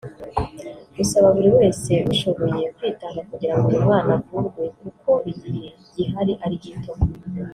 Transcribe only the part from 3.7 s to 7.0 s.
mwana avurwe kuko igihe gihari ari gito